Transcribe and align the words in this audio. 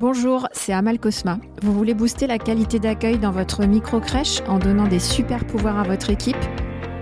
Bonjour, 0.00 0.48
c'est 0.50 0.72
Amal 0.72 0.98
Cosma. 0.98 1.38
Vous 1.62 1.72
voulez 1.72 1.94
booster 1.94 2.26
la 2.26 2.38
qualité 2.38 2.80
d'accueil 2.80 3.16
dans 3.16 3.30
votre 3.30 3.64
micro-crèche 3.64 4.40
en 4.48 4.58
donnant 4.58 4.88
des 4.88 4.98
super 4.98 5.46
pouvoirs 5.46 5.78
à 5.78 5.84
votre 5.84 6.10
équipe? 6.10 6.36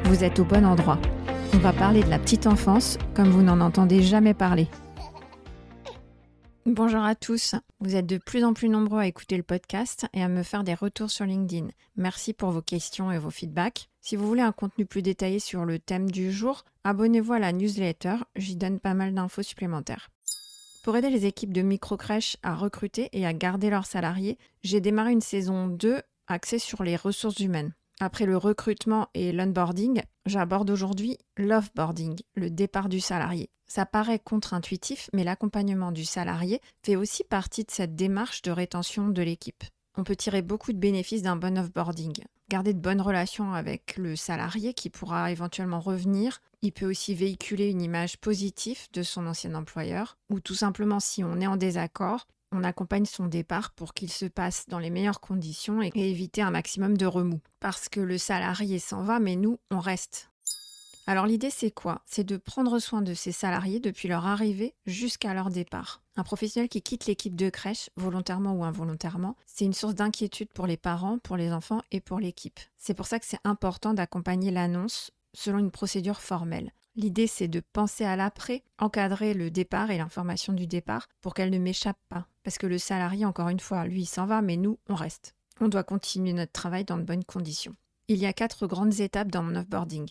Vous 0.04 0.24
êtes 0.24 0.38
au 0.38 0.45
bon 0.45 0.66
endroit. 0.66 0.98
On 1.54 1.58
va 1.58 1.72
parler 1.72 2.02
de 2.02 2.10
la 2.10 2.18
petite 2.18 2.46
enfance 2.46 2.98
comme 3.14 3.30
vous 3.30 3.40
n'en 3.40 3.62
entendez 3.62 4.02
jamais 4.02 4.34
parler. 4.34 4.68
Bonjour 6.66 7.02
à 7.02 7.14
tous, 7.14 7.55
vous 7.80 7.96
êtes 7.96 8.06
de 8.06 8.18
plus 8.18 8.45
en 8.45 8.52
plus 8.52 8.68
nombreux 8.68 9.00
à 9.00 9.06
écouter 9.06 9.38
le 9.38 9.43
podcast 9.43 10.06
et 10.12 10.22
à 10.22 10.29
me 10.29 10.43
faire 10.43 10.62
des 10.62 10.74
retours 10.74 11.11
sur 11.11 11.24
LinkedIn. 11.24 11.68
Merci 11.96 12.34
pour 12.34 12.50
vos 12.50 12.62
questions 12.62 13.11
et 13.11 13.18
vos 13.18 13.30
feedbacks. 13.30 13.88
Si 14.02 14.16
vous 14.16 14.29
voulez 14.29 14.43
un 14.43 14.52
contenu 14.52 14.84
plus 14.84 15.02
détaillé 15.02 15.38
sur 15.38 15.64
le 15.64 15.79
thème 15.79 16.11
du 16.11 16.30
jour, 16.30 16.64
abonnez-vous 16.84 17.32
à 17.32 17.38
la 17.38 17.52
newsletter, 17.52 18.16
j'y 18.36 18.56
donne 18.56 18.80
pas 18.80 18.93
mal 18.93 19.14
d'infos 19.14 19.43
supplémentaires. 19.43 20.11
Pour 20.82 20.96
aider 20.96 21.10
les 21.10 21.26
équipes 21.26 21.52
de 21.52 21.62
micro-crèches 21.62 22.36
à 22.42 22.56
recruter 22.56 23.08
et 23.12 23.24
à 23.24 23.32
garder 23.32 23.70
leurs 23.70 23.86
salariés, 23.86 24.36
j'ai 24.64 24.80
démarré 24.80 25.12
une 25.12 25.20
saison 25.20 25.68
2 25.68 26.02
axée 26.27 26.59
sur 26.59 26.82
les 26.82 26.96
ressources 26.96 27.38
humaines. 27.38 27.73
Après 28.00 28.27
le 28.27 28.36
recrutement 28.36 29.06
et 29.14 29.30
l'onboarding, 29.30 30.02
j'aborde 30.26 30.70
aujourd'hui 30.70 31.18
l'offboarding, 31.37 32.18
le 32.34 32.50
départ 32.50 32.88
du 32.88 32.98
salarié. 32.98 33.48
Ça 33.68 33.87
paraît 33.87 34.18
contre-intuitif, 34.18 35.09
mais 35.12 35.23
l'accompagnement 35.23 35.92
du 35.92 36.04
salarié 36.04 36.60
fait 36.84 36.96
aussi 36.96 37.23
partie 37.23 37.62
de 37.62 37.70
cette 37.70 37.95
démarche 37.95 38.42
de 38.42 38.51
rétention 38.51 39.09
de 39.09 39.23
l'équipe. 39.23 39.62
On 39.96 40.02
peut 40.02 40.16
tirer 40.16 40.42
beaucoup 40.42 40.73
de 40.73 40.78
bénéfices 40.78 41.23
d'un 41.23 41.37
bon 41.37 41.59
offboarding. 41.59 42.24
Garder 42.52 42.74
de 42.74 42.80
bonnes 42.80 43.01
relations 43.01 43.55
avec 43.55 43.97
le 43.97 44.15
salarié 44.15 44.74
qui 44.74 44.91
pourra 44.91 45.30
éventuellement 45.30 45.80
revenir. 45.80 46.43
Il 46.60 46.73
peut 46.73 46.84
aussi 46.84 47.15
véhiculer 47.15 47.70
une 47.70 47.80
image 47.80 48.19
positive 48.19 48.88
de 48.93 49.02
son 49.02 49.27
ancien 49.27 49.55
employeur. 49.55 50.19
Ou 50.29 50.38
tout 50.38 50.55
simplement, 50.55 51.01
si 51.01 51.24
on 51.24 51.41
est 51.41 51.46
en 51.46 51.57
désaccord, 51.57 52.29
on 52.55 52.62
accompagne 52.62 53.07
son 53.07 53.24
départ 53.24 53.70
pour 53.70 53.95
qu'il 53.95 54.12
se 54.12 54.27
passe 54.27 54.66
dans 54.69 54.79
les 54.79 54.91
meilleures 54.91 55.23
conditions 55.23 55.80
et 55.80 55.91
éviter 55.95 56.43
un 56.43 56.51
maximum 56.51 56.95
de 56.99 57.07
remous. 57.07 57.41
Parce 57.59 57.88
que 57.88 58.01
le 58.01 58.18
salarié 58.18 58.79
s'en 58.79 59.02
va, 59.02 59.19
mais 59.19 59.37
nous, 59.37 59.59
on 59.71 59.80
reste. 59.80 60.32
Alors 61.06 61.26
l'idée 61.26 61.50
c'est 61.50 61.72
quoi? 61.72 62.02
C'est 62.06 62.24
de 62.24 62.36
prendre 62.36 62.78
soin 62.78 63.02
de 63.02 63.12
ses 63.12 63.32
salariés 63.32 63.80
depuis 63.80 64.06
leur 64.06 64.26
arrivée 64.26 64.75
jusqu'à 64.86 65.34
leur 65.34 65.50
départ. 65.50 66.03
Un 66.16 66.22
professionnel 66.22 66.69
qui 66.69 66.81
quitte 66.81 67.06
l'équipe 67.06 67.34
de 67.34 67.50
crèche, 67.50 67.91
volontairement 67.97 68.53
ou 68.53 68.64
involontairement, 68.64 69.36
c'est 69.47 69.64
une 69.64 69.72
source 69.72 69.94
d'inquiétude 69.94 70.53
pour 70.53 70.66
les 70.66 70.76
parents, 70.76 71.19
pour 71.19 71.36
les 71.36 71.53
enfants 71.53 71.82
et 71.91 72.00
pour 72.00 72.20
l'équipe. 72.20 72.60
C'est 72.78 72.94
pour 72.94 73.06
ça 73.06 73.19
que 73.19 73.26
c'est 73.26 73.41
important 73.44 73.94
d'accompagner 73.94 74.50
l'annonce 74.50 75.10
selon 75.34 75.58
une 75.58 75.70
procédure 75.70 76.20
formelle. 76.20 76.72
L'idée, 76.94 77.26
c'est 77.26 77.48
de 77.48 77.60
penser 77.60 78.04
à 78.04 78.16
l'après, 78.16 78.62
encadrer 78.78 79.32
le 79.32 79.50
départ 79.50 79.91
et 79.91 79.97
l'information 79.97 80.53
du 80.53 80.66
départ 80.66 81.08
pour 81.22 81.32
qu'elle 81.32 81.50
ne 81.50 81.58
m'échappe 81.58 81.98
pas. 82.10 82.26
Parce 82.44 82.58
que 82.58 82.66
le 82.66 82.76
salarié, 82.76 83.25
encore 83.25 83.48
une 83.48 83.60
fois, 83.60 83.86
lui, 83.86 84.03
il 84.03 84.06
s'en 84.06 84.26
va, 84.26 84.42
mais 84.42 84.58
nous, 84.58 84.78
on 84.91 84.94
reste. 84.94 85.34
On 85.60 85.69
doit 85.69 85.84
continuer 85.84 86.34
notre 86.34 86.53
travail 86.53 86.84
dans 86.84 86.98
de 86.98 87.03
bonnes 87.03 87.25
conditions. 87.25 87.75
Il 88.08 88.19
y 88.19 88.26
a 88.26 88.34
quatre 88.34 88.66
grandes 88.66 89.00
étapes 89.00 89.30
dans 89.30 89.42
mon 89.42 89.56
offboarding. 89.56 90.06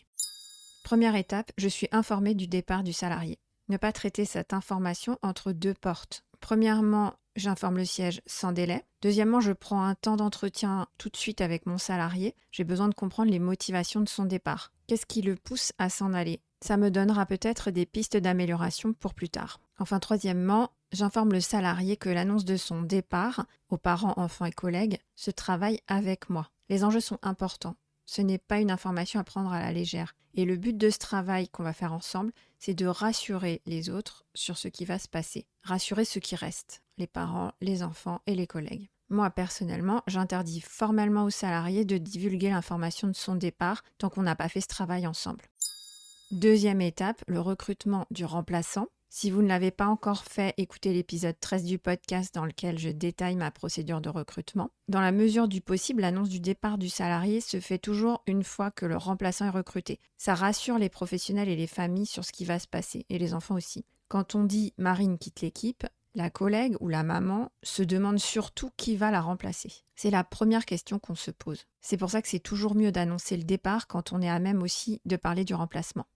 Première 0.84 1.16
étape, 1.16 1.52
je 1.58 1.68
suis 1.68 1.88
informée 1.92 2.36
du 2.36 2.48
départ 2.48 2.84
du 2.84 2.94
salarié. 2.94 3.40
Ne 3.70 3.78
pas 3.78 3.92
traiter 3.92 4.26
cette 4.26 4.54
information 4.54 5.18
entre 5.22 5.52
deux 5.52 5.74
portes. 5.74 6.24
Premièrement, 6.40 7.14
j'informe 7.36 7.78
le 7.78 7.86
siège 7.86 8.22
sans 8.26 8.52
délai. 8.52 8.84
Deuxièmement, 9.02 9.40
je 9.40 9.54
prends 9.54 9.84
un 9.84 9.96
temps 9.96 10.18
d'entretien 10.18 10.88
tout 10.98 11.10
de 11.10 11.18
suite 11.18 11.42
avec 11.42 11.66
mon 11.66 11.78
salarié. 11.78 12.36
J'ai 12.52 12.64
besoin 12.64 12.90
de 12.90 12.96
comprendre 12.96 13.32
les 13.32 13.40
motivations 13.40 14.02
de 14.02 14.10
son 14.10 14.26
départ. 14.26 14.72
Qu'est-ce 14.88 15.06
qui 15.06 15.22
le 15.22 15.36
pousse 15.36 15.72
à 15.78 15.90
s'en 15.90 16.14
aller? 16.14 16.42
Ça 16.64 16.78
me 16.78 16.92
donnera 16.92 17.26
peut-être 17.26 17.72
des 17.72 17.86
pistes 17.86 18.18
d'amélioration 18.18 18.94
pour 18.94 19.14
plus 19.14 19.30
tard. 19.30 19.60
Enfin, 19.80 20.00
troisièmement, 20.00 20.72
j'informe 20.92 21.32
le 21.32 21.42
salarié 21.42 21.98
que 21.98 22.10
l'annonce 22.10 22.46
de 22.46 22.58
son 22.58 22.82
départ 22.82 23.46
aux 23.70 23.78
parents, 23.78 24.14
enfants 24.18 24.46
et 24.46 24.52
collègues 24.52 25.00
se 25.16 25.32
travaille 25.32 25.80
avec 25.88 26.30
moi. 26.30 26.50
Les 26.70 26.84
enjeux 26.84 27.00
sont 27.00 27.20
importants. 27.22 27.76
Ce 28.12 28.22
n'est 28.22 28.38
pas 28.38 28.60
une 28.60 28.72
information 28.72 29.22
à 29.22 29.24
prendre 29.24 29.54
à 29.54 29.62
la 29.62 29.72
légère. 29.72 30.16
Et 30.34 30.44
le 30.44 30.58
but 30.58 30.78
de 30.78 30.90
ce 30.90 30.98
travail 30.98 31.48
qu'on 31.48 31.64
va 31.64 31.72
faire 31.72 31.94
ensemble, 31.94 32.34
c'est 32.60 32.74
de 32.74 32.86
rassurer 32.86 33.62
les 33.66 33.90
autres 33.90 34.26
sur 34.36 34.58
ce 34.58 34.68
qui 34.68 34.84
va 34.84 35.00
se 35.00 35.08
passer. 35.08 35.48
Rassurer 35.64 36.04
ceux 36.04 36.20
qui 36.20 36.36
restent, 36.36 36.84
les 36.98 37.08
parents, 37.08 37.54
les 37.62 37.84
enfants 37.84 38.20
et 38.28 38.36
les 38.36 38.48
collègues. 38.48 38.90
Moi, 39.08 39.30
personnellement, 39.30 40.04
j'interdis 40.08 40.60
formellement 40.60 41.24
aux 41.24 41.30
salariés 41.30 41.86
de 41.86 41.98
divulguer 41.98 42.50
l'information 42.50 43.08
de 43.08 43.14
son 43.14 43.36
départ 43.36 43.82
tant 43.98 44.10
qu'on 44.10 44.24
n'a 44.24 44.36
pas 44.36 44.50
fait 44.50 44.60
ce 44.60 44.68
travail 44.68 45.08
ensemble. 45.08 45.46
Deuxième 46.32 46.82
étape, 46.82 47.24
le 47.28 47.40
recrutement 47.40 48.08
du 48.12 48.26
remplaçant. 48.26 48.90
Si 49.14 49.30
vous 49.30 49.42
ne 49.42 49.50
l'avez 49.50 49.72
pas 49.72 49.88
encore 49.88 50.24
fait, 50.24 50.54
écoutez 50.56 50.94
l'épisode 50.94 51.38
13 51.38 51.66
du 51.66 51.78
podcast 51.78 52.34
dans 52.34 52.46
lequel 52.46 52.80
je 52.80 52.88
détaille 52.88 53.36
ma 53.36 53.52
procédure 53.52 54.00
de 54.00 54.08
recrutement. 54.08 54.72
Dans 54.88 55.02
la 55.02 55.12
mesure 55.12 55.50
du 55.50 55.60
possible, 55.60 56.00
l'annonce 56.00 56.30
du 56.30 56.40
départ 56.40 56.78
du 56.78 56.88
salarié 56.88 57.42
se 57.42 57.60
fait 57.60 57.78
toujours 57.78 58.24
une 58.26 58.46
fois 58.46 58.72
que 58.72 58.86
le 58.86 58.96
remplaçant 58.96 59.48
est 59.48 59.50
recruté. 59.50 60.00
Ça 60.18 60.34
rassure 60.34 60.78
les 60.78 60.88
professionnels 60.88 61.50
et 61.50 61.58
les 61.58 61.68
familles 61.68 62.06
sur 62.06 62.24
ce 62.24 62.32
qui 62.32 62.46
va 62.46 62.58
se 62.58 62.70
passer, 62.70 63.06
et 63.10 63.20
les 63.20 63.34
enfants 63.34 63.56
aussi. 63.56 63.84
Quand 64.08 64.34
on 64.34 64.46
dit 64.46 64.74
Marine 64.78 65.18
quitte 65.18 65.42
l'équipe, 65.42 65.86
la 66.16 66.30
collègue 66.30 66.78
ou 66.80 66.88
la 66.88 67.04
maman 67.04 67.52
se 67.64 67.84
demande 67.84 68.18
surtout 68.18 68.72
qui 68.78 68.96
va 68.96 69.12
la 69.12 69.20
remplacer. 69.20 69.74
C'est 69.94 70.10
la 70.10 70.24
première 70.24 70.66
question 70.66 71.00
qu'on 71.00 71.16
se 71.16 71.32
pose. 71.32 71.66
C'est 71.82 71.98
pour 71.98 72.12
ça 72.12 72.22
que 72.22 72.30
c'est 72.30 72.40
toujours 72.40 72.76
mieux 72.76 72.94
d'annoncer 72.94 73.36
le 73.36 73.44
départ 73.44 73.88
quand 73.88 74.14
on 74.14 74.22
est 74.22 74.30
à 74.30 74.40
même 74.40 74.64
aussi 74.64 75.02
de 75.04 75.18
parler 75.18 75.44
du 75.44 75.54
remplacement. 75.54 76.08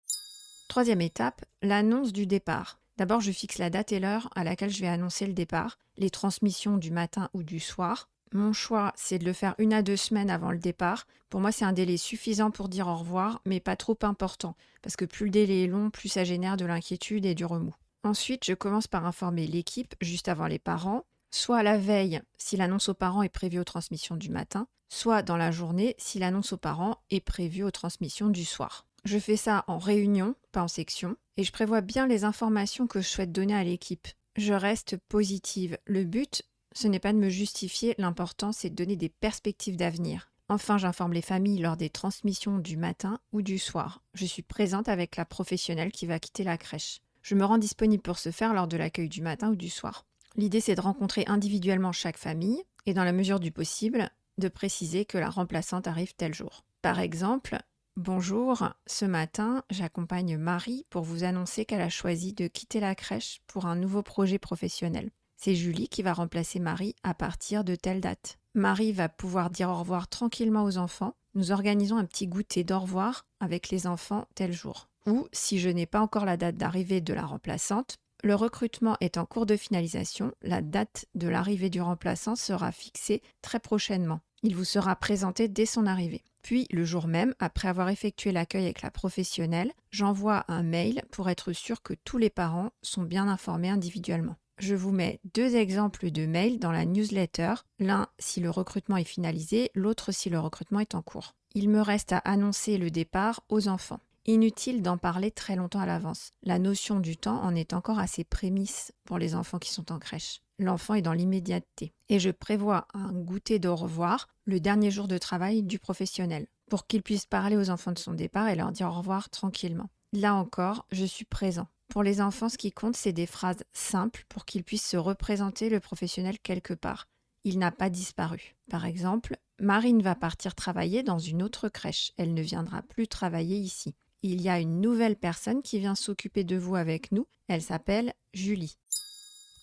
Troisième 0.69 1.01
étape, 1.01 1.43
l'annonce 1.61 2.13
du 2.13 2.25
départ. 2.25 2.79
D'abord, 2.97 3.19
je 3.19 3.31
fixe 3.31 3.57
la 3.57 3.69
date 3.69 3.91
et 3.91 3.99
l'heure 3.99 4.29
à 4.35 4.43
laquelle 4.43 4.69
je 4.69 4.81
vais 4.81 4.87
annoncer 4.87 5.27
le 5.27 5.33
départ, 5.33 5.77
les 5.97 6.09
transmissions 6.09 6.77
du 6.77 6.91
matin 6.91 7.29
ou 7.33 7.43
du 7.43 7.59
soir. 7.59 8.09
Mon 8.31 8.53
choix, 8.53 8.93
c'est 8.95 9.19
de 9.19 9.25
le 9.25 9.33
faire 9.33 9.55
une 9.57 9.73
à 9.73 9.81
deux 9.81 9.97
semaines 9.97 10.29
avant 10.29 10.51
le 10.51 10.57
départ. 10.57 11.05
Pour 11.29 11.41
moi, 11.41 11.51
c'est 11.51 11.65
un 11.65 11.73
délai 11.73 11.97
suffisant 11.97 12.51
pour 12.51 12.69
dire 12.69 12.87
au 12.87 12.95
revoir, 12.95 13.41
mais 13.45 13.59
pas 13.59 13.75
trop 13.75 13.97
important, 14.03 14.55
parce 14.81 14.95
que 14.95 15.05
plus 15.05 15.25
le 15.25 15.31
délai 15.31 15.63
est 15.63 15.67
long, 15.67 15.89
plus 15.89 16.09
ça 16.09 16.23
génère 16.23 16.57
de 16.57 16.65
l'inquiétude 16.65 17.25
et 17.25 17.35
du 17.35 17.45
remous. 17.45 17.75
Ensuite, 18.03 18.45
je 18.45 18.53
commence 18.53 18.87
par 18.87 19.05
informer 19.05 19.47
l'équipe 19.47 19.95
juste 19.99 20.27
avant 20.27 20.47
les 20.47 20.59
parents, 20.59 21.05
soit 21.31 21.63
la 21.63 21.77
veille 21.77 22.21
si 22.37 22.55
l'annonce 22.55 22.89
aux 22.89 22.93
parents 22.93 23.23
est 23.23 23.29
prévue 23.29 23.59
aux 23.59 23.65
transmissions 23.65 24.15
du 24.15 24.29
matin, 24.29 24.67
soit 24.89 25.21
dans 25.21 25.37
la 25.37 25.51
journée 25.51 25.95
si 25.97 26.19
l'annonce 26.19 26.53
aux 26.53 26.57
parents 26.57 26.99
est 27.09 27.19
prévue 27.19 27.63
aux 27.63 27.71
transmissions 27.71 28.29
du 28.29 28.45
soir. 28.45 28.85
Je 29.03 29.19
fais 29.19 29.37
ça 29.37 29.65
en 29.67 29.77
réunion, 29.77 30.35
pas 30.51 30.63
en 30.63 30.67
section, 30.67 31.15
et 31.37 31.43
je 31.43 31.51
prévois 31.51 31.81
bien 31.81 32.07
les 32.07 32.23
informations 32.23 32.87
que 32.87 33.01
je 33.01 33.07
souhaite 33.07 33.31
donner 33.31 33.55
à 33.55 33.63
l'équipe. 33.63 34.07
Je 34.35 34.53
reste 34.53 34.97
positive. 35.07 35.77
Le 35.85 36.03
but, 36.03 36.43
ce 36.73 36.87
n'est 36.87 36.99
pas 36.99 37.13
de 37.13 37.17
me 37.17 37.29
justifier, 37.29 37.95
l'important 37.97 38.51
c'est 38.51 38.69
de 38.69 38.75
donner 38.75 38.95
des 38.95 39.09
perspectives 39.09 39.77
d'avenir. 39.77 40.31
Enfin, 40.47 40.77
j'informe 40.77 41.13
les 41.13 41.23
familles 41.23 41.59
lors 41.59 41.77
des 41.77 41.89
transmissions 41.89 42.59
du 42.59 42.77
matin 42.77 43.19
ou 43.31 43.41
du 43.41 43.57
soir. 43.57 44.03
Je 44.13 44.25
suis 44.25 44.43
présente 44.43 44.87
avec 44.89 45.15
la 45.15 45.25
professionnelle 45.25 45.91
qui 45.91 46.05
va 46.05 46.19
quitter 46.19 46.43
la 46.43 46.57
crèche. 46.57 46.99
Je 47.23 47.33
me 47.33 47.45
rends 47.45 47.57
disponible 47.57 48.03
pour 48.03 48.19
ce 48.19 48.29
faire 48.29 48.53
lors 48.53 48.67
de 48.67 48.77
l'accueil 48.77 49.09
du 49.09 49.21
matin 49.21 49.49
ou 49.49 49.55
du 49.55 49.69
soir. 49.69 50.05
L'idée, 50.35 50.59
c'est 50.59 50.75
de 50.75 50.81
rencontrer 50.81 51.23
individuellement 51.27 51.91
chaque 51.91 52.19
famille 52.19 52.61
et, 52.85 52.93
dans 52.93 53.03
la 53.03 53.13
mesure 53.13 53.39
du 53.39 53.51
possible, 53.51 54.11
de 54.37 54.47
préciser 54.47 55.05
que 55.05 55.17
la 55.17 55.29
remplaçante 55.29 55.87
arrive 55.87 56.13
tel 56.15 56.35
jour. 56.35 56.65
Par 56.83 56.99
exemple, 56.99 57.57
Bonjour, 57.97 58.73
ce 58.87 59.05
matin, 59.05 59.63
j'accompagne 59.69 60.37
Marie 60.37 60.85
pour 60.89 61.03
vous 61.03 61.23
annoncer 61.23 61.63
qu'elle 61.63 61.79
a 61.79 61.87
choisi 61.87 62.33
de 62.33 62.47
quitter 62.47 62.81
la 62.81 62.93
crèche 62.93 63.39
pour 63.47 63.67
un 63.67 63.77
nouveau 63.77 64.03
projet 64.03 64.37
professionnel. 64.37 65.11
C'est 65.37 65.55
Julie 65.55 65.87
qui 65.87 66.03
va 66.03 66.11
remplacer 66.11 66.59
Marie 66.59 66.93
à 67.03 67.13
partir 67.13 67.63
de 67.63 67.73
telle 67.75 68.01
date. 68.01 68.37
Marie 68.53 68.91
va 68.91 69.07
pouvoir 69.07 69.49
dire 69.49 69.69
au 69.69 69.79
revoir 69.79 70.09
tranquillement 70.09 70.65
aux 70.65 70.77
enfants. 70.77 71.15
Nous 71.35 71.53
organisons 71.53 71.95
un 71.95 72.03
petit 72.03 72.27
goûter 72.27 72.65
d'au 72.65 72.79
revoir 72.79 73.25
avec 73.39 73.69
les 73.69 73.87
enfants 73.87 74.27
tel 74.35 74.51
jour. 74.51 74.89
Ou, 75.07 75.29
si 75.31 75.59
je 75.59 75.69
n'ai 75.69 75.85
pas 75.85 76.01
encore 76.01 76.25
la 76.25 76.35
date 76.35 76.57
d'arrivée 76.57 76.99
de 76.99 77.13
la 77.13 77.25
remplaçante, 77.25 77.95
le 78.25 78.35
recrutement 78.35 78.97
est 78.99 79.17
en 79.17 79.25
cours 79.25 79.45
de 79.45 79.55
finalisation, 79.55 80.33
la 80.41 80.61
date 80.61 81.05
de 81.15 81.29
l'arrivée 81.29 81.69
du 81.69 81.79
remplaçant 81.79 82.35
sera 82.35 82.73
fixée 82.73 83.21
très 83.41 83.61
prochainement. 83.61 84.19
Il 84.43 84.53
vous 84.53 84.65
sera 84.65 84.97
présenté 84.97 85.47
dès 85.47 85.65
son 85.65 85.85
arrivée. 85.85 86.25
Puis, 86.45 86.67
le 86.69 86.85
jour 86.85 87.07
même, 87.07 87.33
après 87.39 87.69
avoir 87.69 87.89
effectué 87.89 88.31
l'accueil 88.31 88.65
avec 88.65 88.83
la 88.83 88.91
professionnelle, 88.91 89.71
j'envoie 89.89 90.45
un 90.47 90.61
mail 90.61 91.01
pour 91.09 91.27
être 91.27 91.53
sûr 91.53 91.81
que 91.81 91.95
tous 92.03 92.19
les 92.19 92.29
parents 92.29 92.69
sont 92.83 93.01
bien 93.01 93.27
informés 93.27 93.71
individuellement. 93.71 94.35
Je 94.59 94.75
vous 94.75 94.91
mets 94.91 95.19
deux 95.33 95.55
exemples 95.55 96.11
de 96.11 96.27
mails 96.27 96.59
dans 96.59 96.71
la 96.71 96.85
newsletter, 96.85 97.55
l'un 97.79 98.05
si 98.19 98.41
le 98.41 98.51
recrutement 98.51 98.97
est 98.97 99.03
finalisé, 99.05 99.71
l'autre 99.73 100.11
si 100.11 100.29
le 100.29 100.39
recrutement 100.39 100.81
est 100.81 100.93
en 100.93 101.01
cours. 101.01 101.33
Il 101.55 101.67
me 101.67 101.81
reste 101.81 102.13
à 102.13 102.19
annoncer 102.19 102.77
le 102.77 102.91
départ 102.91 103.41
aux 103.49 103.67
enfants. 103.67 104.01
Inutile 104.27 104.81
d'en 104.81 104.97
parler 104.97 105.29
très 105.29 105.55
longtemps 105.55 105.81
à 105.81 105.85
l'avance. 105.85 106.31
La 106.41 106.57
notion 106.57 106.99
du 106.99 107.15
temps 107.15 107.43
en 107.43 107.53
est 107.53 107.73
encore 107.73 107.99
assez 107.99 108.23
prémisse 108.23 108.91
pour 109.03 109.19
les 109.19 109.35
enfants 109.35 109.59
qui 109.59 109.71
sont 109.71 109.91
en 109.91 109.99
crèche. 109.99 110.41
L'enfant 110.57 110.95
est 110.95 111.03
dans 111.03 111.13
l'immédiateté. 111.13 111.93
Et 112.09 112.17
je 112.17 112.31
prévois 112.31 112.87
un 112.95 113.13
goûter 113.13 113.59
d'au 113.59 113.75
revoir 113.75 114.27
le 114.45 114.59
dernier 114.59 114.89
jour 114.89 115.07
de 115.07 115.19
travail 115.19 115.61
du 115.61 115.77
professionnel 115.77 116.47
pour 116.71 116.87
qu'il 116.87 117.03
puisse 117.03 117.27
parler 117.27 117.55
aux 117.55 117.69
enfants 117.69 117.91
de 117.91 117.99
son 117.99 118.13
départ 118.13 118.47
et 118.47 118.55
leur 118.55 118.71
dire 118.71 118.87
au 118.87 118.93
revoir 118.93 119.29
tranquillement. 119.29 119.91
Là 120.11 120.33
encore, 120.33 120.87
je 120.91 121.05
suis 121.05 121.25
présent. 121.25 121.67
Pour 121.89 122.01
les 122.01 122.19
enfants, 122.19 122.49
ce 122.49 122.57
qui 122.57 122.71
compte, 122.71 122.95
c'est 122.95 123.13
des 123.13 123.27
phrases 123.27 123.63
simples 123.73 124.25
pour 124.27 124.45
qu'ils 124.45 124.63
puissent 124.63 124.89
se 124.89 124.97
représenter 124.97 125.69
le 125.69 125.79
professionnel 125.79 126.39
quelque 126.39 126.73
part. 126.73 127.07
Il 127.43 127.59
n'a 127.59 127.71
pas 127.71 127.91
disparu. 127.91 128.55
Par 128.71 128.85
exemple, 128.85 129.37
Marine 129.59 130.01
va 130.01 130.15
partir 130.15 130.55
travailler 130.55 131.03
dans 131.03 131.19
une 131.19 131.43
autre 131.43 131.69
crèche. 131.69 132.11
Elle 132.17 132.33
ne 132.33 132.41
viendra 132.41 132.81
plus 132.81 133.07
travailler 133.07 133.57
ici. 133.57 133.93
Il 134.27 134.41
y 134.41 134.49
a 134.49 134.59
une 134.59 134.81
nouvelle 134.81 135.17
personne 135.17 135.61
qui 135.61 135.77
vient 135.77 135.93
s'occuper 135.93 136.43
de 136.43 136.57
vous 136.57 136.75
avec 136.75 137.11
nous. 137.11 137.27
Elle 137.47 137.61
s'appelle 137.61 138.11
Julie. 138.33 138.75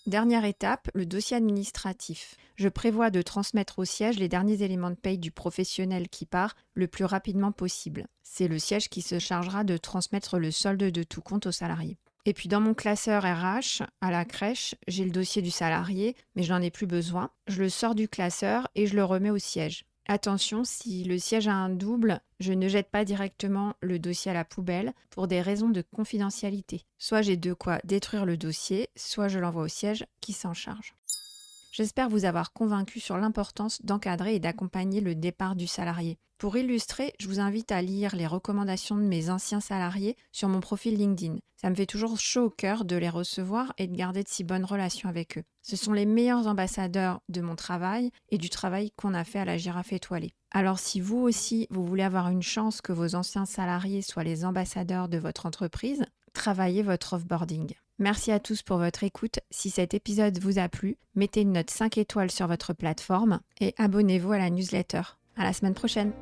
Dernière 0.07 0.45
étape, 0.45 0.89
le 0.95 1.05
dossier 1.05 1.37
administratif. 1.37 2.37
Je 2.55 2.69
prévois 2.69 3.11
de 3.11 3.23
transmettre 3.23 3.81
au 3.81 3.85
siège 3.85 4.21
les 4.21 4.29
derniers 4.29 4.63
éléments 4.63 4.91
de 4.91 4.95
paye 4.95 5.19
du 5.19 5.33
professionnel 5.33 6.09
qui 6.09 6.27
part 6.27 6.55
le 6.75 6.87
plus 6.87 7.05
rapidement 7.05 7.51
possible. 7.51 8.07
C'est 8.23 8.47
le 8.47 8.61
siège 8.61 8.89
qui 8.89 9.03
se 9.03 9.19
chargera 9.19 9.65
de 9.65 9.77
transmettre 9.77 10.39
le 10.39 10.53
solde 10.53 10.79
de 10.79 11.03
tout 11.03 11.23
compte 11.23 11.47
aux 11.47 11.53
salariés. 11.53 11.99
Et 12.25 12.33
puis 12.33 12.49
dans 12.49 12.61
mon 12.61 12.75
classeur 12.75 13.25
RH 13.25 13.83
à 14.01 14.13
la 14.13 14.25
crèche, 14.25 14.77
j'ai 14.87 15.05
le 15.05 15.11
dossier 15.11 15.43
du 15.43 15.51
salarié, 15.51 16.15
mais 16.37 16.45
je 16.45 16.53
n'en 16.53 16.63
ai 16.63 16.71
plus 16.71 16.87
besoin. 16.87 17.31
Je 17.49 17.65
le 17.65 17.69
sors 17.69 17.97
du 17.97 18.07
classeur 18.07 18.69
et 18.77 18.87
je 18.87 18.95
le 18.95 19.05
remets 19.05 19.31
au 19.31 19.39
siège. 19.39 19.87
Attention, 20.09 20.65
si 20.65 21.05
le 21.05 21.19
siège 21.19 21.47
a 21.47 21.55
un 21.55 21.69
double, 21.69 22.21
je 22.41 22.53
ne 22.53 22.69
jette 22.69 22.91
pas 22.91 23.05
directement 23.05 23.75
le 23.81 23.99
dossier 23.99 24.33
à 24.33 24.35
la 24.35 24.45
poubelle 24.45 24.93
pour 25.11 25.29
des 25.29 25.41
raisons 25.41 25.71
de 25.71 25.83
confidentialité. 25.83 26.85
Soit 26.99 27.23
j'ai 27.23 27.37
de 27.37 27.53
quoi 27.53 27.79
détruire 27.85 28.27
le 28.27 28.37
dossier, 28.37 28.89
soit 28.97 29.29
je 29.29 29.39
l'envoie 29.39 29.63
au 29.63 29.69
siège 29.69 30.05
qui 30.21 30.33
s'en 30.33 30.55
charge. 30.55 30.95
J'espère 31.73 32.11
vous 32.11 32.27
avoir 32.27 32.53
convaincu 32.53 33.01
sur 33.01 33.17
l'importance 33.17 33.81
d'encadrer 33.83 34.35
et 34.35 34.41
d'accompagner 34.41 35.01
le 35.01 35.15
départ 35.15 35.57
du 35.57 35.67
salarié. 35.67 36.19
Pour 36.37 36.59
illustrer, 36.59 37.15
je 37.19 37.27
vous 37.29 37.41
invite 37.41 37.73
à 37.73 37.81
lire 37.81 38.15
les 38.15 38.27
recommandations 38.27 38.97
de 38.97 39.03
mes 39.03 39.31
anciens 39.31 39.61
salariés 39.61 40.17
sur 40.33 40.51
mon 40.51 40.61
profil 40.61 40.99
LinkedIn. 40.99 41.37
Ça 41.57 41.71
me 41.71 41.75
fait 41.75 41.87
toujours 41.87 42.19
chaud 42.19 42.47
au 42.47 42.51
cœur 42.51 42.85
de 42.85 42.97
les 42.97 43.09
recevoir 43.09 43.73
et 43.79 43.87
de 43.87 43.97
garder 43.97 44.23
de 44.23 44.29
si 44.29 44.45
bonnes 44.45 44.67
relations 44.67 45.09
avec 45.09 45.39
eux. 45.39 45.45
Ce 45.63 45.77
sont 45.77 45.95
les 45.95 46.05
meilleurs 46.05 46.47
ambassadeurs 46.47 47.21
de 47.31 47.41
mon 47.41 47.57
travail 47.57 48.11
et 48.29 48.37
du 48.37 48.51
travail 48.51 48.91
qu'on 48.91 49.15
a 49.15 49.25
fait 49.25 49.39
à 49.39 49.47
la 49.47 49.57
girafe 49.57 49.95
étoilée. 49.95 50.35
Alors 50.51 50.79
si 50.79 51.01
vous 51.01 51.21
aussi, 51.21 51.69
vous 51.71 51.87
voulez 51.87 52.03
avoir 52.03 52.29
une 52.29 52.43
chance 52.43 52.83
que 52.83 52.93
vos 52.93 53.15
anciens 53.15 53.47
salariés 53.47 54.03
soient 54.03 54.25
les 54.25 54.45
ambassadeurs 54.45 55.09
de 55.09 55.17
votre 55.17 55.47
entreprise, 55.47 56.05
travaillez 56.35 56.83
votre 56.83 57.15
offboarding. 57.15 57.73
Merci 57.99 58.33
à 58.33 58.41
tous 58.41 58.63
pour 58.63 58.79
votre 58.79 59.05
écoute. 59.05 59.41
Si 59.51 59.71
cet 59.71 59.95
épisode 59.95 60.39
vous 60.39 60.59
a 60.59 60.69
plu, 60.69 60.97
mettez 61.15 61.43
une 61.43 61.53
note 61.53 61.71
5 61.71 61.99
étoiles 61.99 62.31
sur 62.31 62.47
votre 62.47 62.73
plateforme 62.73 63.41
et 63.61 63.75
abonnez-vous 63.79 64.33
à 64.33 64.39
la 64.39 64.51
newsletter. 64.51 65.03
À 65.37 65.45
la 65.45 65.53
semaine 65.53 65.75
prochaine. 65.75 66.13